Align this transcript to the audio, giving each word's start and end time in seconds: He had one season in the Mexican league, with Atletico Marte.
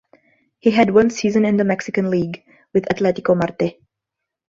He 0.57 0.71
had 0.71 0.95
one 0.95 1.11
season 1.11 1.45
in 1.45 1.57
the 1.57 1.63
Mexican 1.63 2.09
league, 2.09 2.43
with 2.73 2.85
Atletico 2.91 3.37
Marte. 3.37 3.75